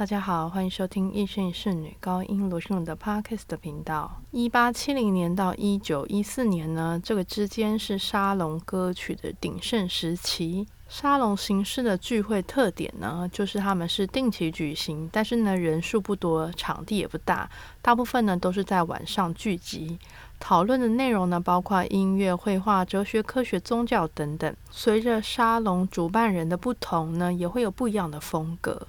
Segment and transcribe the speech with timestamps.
[0.00, 4.10] 大家好，欢迎收听一生一世女高音罗秀的 Podcast 的频道。
[4.30, 10.66] 一八七零年到一九一四年呢，这个之间是沙龙歌曲的鼎盛时期。
[10.88, 17.50] 沙龙形式的聚会特点呢，就是他们是定期举行，但是呢人数不多，场地也不大，
[17.82, 19.98] 大部分呢都是在晚上聚集。
[20.38, 24.56] 讨论的内容呢，包括音乐、绘画、哲学、科学、宗教等等。
[24.70, 28.86] 随着沙龙主办人的不同呢，也会有不一样的风格。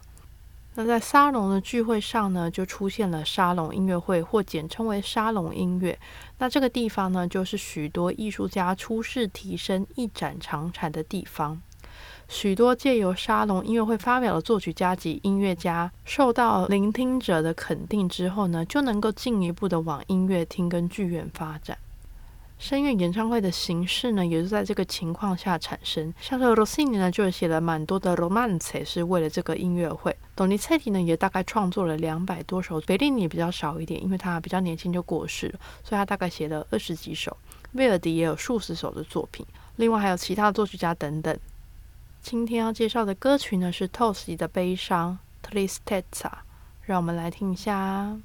[0.75, 5.99] 那在沙龙的聚会上呢，就出现了沙龙音乐会，或简称为沙龙音乐。
[6.37, 11.61] 那这个地方呢，就是许多艺术家出世、提升、一展长才的地方。
[12.29, 21.77] 许多借由沙龙音乐会发表的作曲家及音乐家，受到聆听者的肯定之后呢，就能够进一步的往音乐厅跟剧院发展。
[22.57, 26.13] 声乐演唱会的形式呢，也是在这个情况下产生。
[26.21, 30.15] 像是 Rossini 呢，就写了蛮多的 Romance，是为了这个音乐会。
[30.41, 32.81] 索尼菜蒂呢，也大概创作了两百多首。
[32.81, 37.37] 贝利尼比较少一点，因为他比较年轻就过世了，所以他大概写了二十几首。
[37.73, 41.37] 威尔迪也有数十首的作品，另外还有其他作曲家等等。
[42.23, 46.31] 今天要介绍的歌曲呢，是 t o s 的悲伤 Tristezza，
[46.81, 48.17] 让我们来听一下。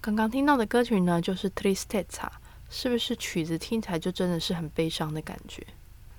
[0.00, 2.28] 刚刚听到的歌曲呢，就是 Tristezza，
[2.70, 5.66] 是不是曲子听起来就真的是很悲伤的感觉？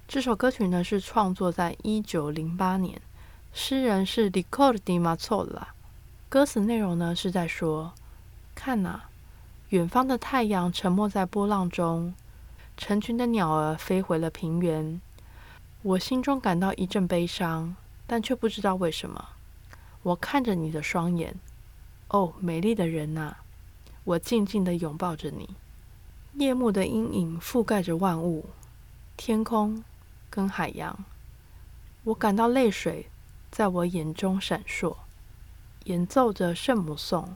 [0.06, 3.02] 这首歌曲呢是创作在一九零八年，
[3.54, 5.68] 诗人是 Riccardo Mazzola，
[6.28, 7.94] 歌词内容呢是在说
[8.54, 9.04] 看呐，
[9.70, 12.14] 远方的太阳沉没在波浪中，
[12.76, 15.00] 成群的鸟儿飞回了平原。
[15.82, 17.74] 我心中感到一阵悲伤，
[18.06, 19.30] 但却不知道为什么。
[20.04, 21.34] 我看着你的双眼，
[22.10, 23.38] 哦，美丽的人呐！
[24.04, 25.56] 我静静的拥抱着你。
[26.34, 28.50] 夜幕的阴影覆盖着万物，
[29.18, 29.84] 天空
[30.30, 31.04] 跟海洋。
[32.04, 33.10] 我感到泪水
[33.52, 34.96] 在我眼中闪烁，
[35.86, 37.36] 演奏着圣母颂。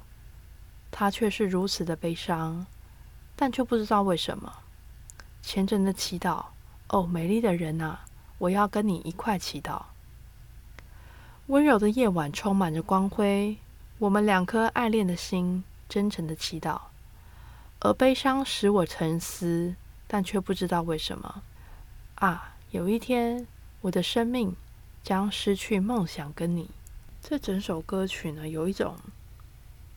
[0.90, 2.66] 它却是如此的悲伤，
[3.36, 4.54] 但却不知道为什么。
[5.42, 6.46] 虔诚的祈祷，
[6.90, 8.06] 哦，美丽的人啊，
[8.38, 9.82] 我要跟你一块祈祷。
[11.48, 13.58] 温柔的夜晚充满着光辉，
[13.98, 15.64] 我们两颗爱恋的心
[15.94, 16.82] 真诚的祈祷。
[17.82, 19.76] 而悲伤使我沉思，
[20.08, 21.44] 但却不知道为什么。
[22.16, 23.46] 啊，有一天，
[23.82, 24.56] 我的生命
[25.04, 26.72] 将失去梦想跟你。
[27.22, 28.96] 这整首歌曲呢，有一种。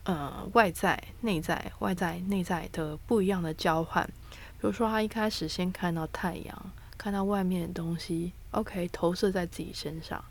[0.03, 4.07] 呃，外在、内在、外在、内在的不一样的交换。
[4.29, 10.23] 比如说，他一开始先看到太阳，看到外面的东西，OK，投射在自己身上，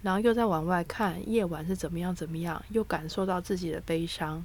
[0.00, 4.42] 然后又再往外看，夜晚是怎么样怎么样，又感受到自己的悲伤。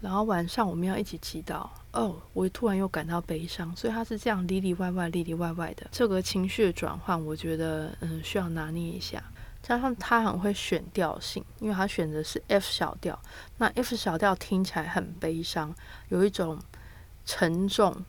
[0.00, 9.22] 然后晚上我们要一起祈祷，哦，我突然又感到悲伤，所以他是这样里里外外、里里外外的这个情绪的转换，我觉得嗯需要拿捏一下。
[9.62, 13.18] 加上他很会选调性，因为他选的是 F 小调。
[13.56, 15.74] 那 F 小调听起来很悲伤，
[16.08, 16.56] 有一种
[17.24, 18.04] 沉重、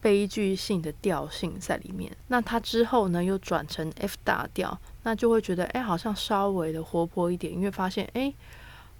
[0.00, 2.16] 悲剧性的调性在里面。
[2.28, 7.52] 那他之后呢，又转成 F 大调，那就会觉得，哎，好像稍微的活泼一点。
[7.52, 8.32] 因为发现，哎，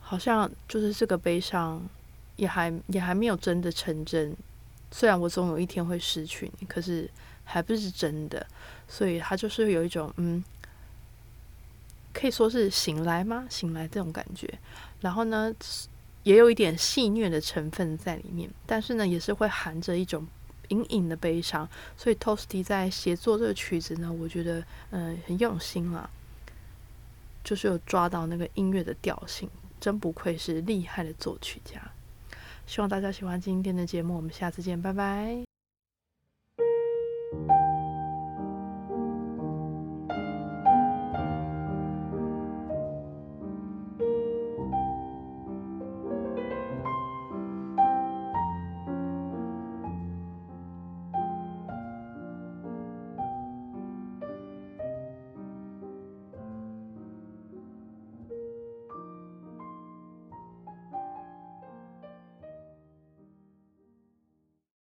[0.05, 1.83] 好像就是这个悲伤
[2.37, 4.37] 也还也还没有真的成真。
[4.91, 7.11] 虽然我总有一天会失去你，可是
[7.43, 8.47] 还不是真的。
[8.87, 10.45] 所以他就是有一种，嗯。
[12.17, 13.45] 可以说是醒来吗？
[13.51, 14.49] 醒来这种感觉，
[15.01, 15.53] 然后呢，
[16.23, 20.25] 也有一点戏谑的成分在里面，但是呢，也是会含着一种
[20.69, 21.69] 隐隐的悲伤。
[21.97, 26.09] 所以 Toasty 在写作这个曲子呢，我觉得嗯很用心啊，
[27.43, 29.51] 就是有抓到那个音乐的调性，
[29.85, 31.79] 真不愧是厉害的作曲家。
[32.65, 35.54] 希望大家喜欢今天的节目，我们下次见，拜拜。